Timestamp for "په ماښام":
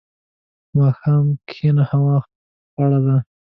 0.67-1.25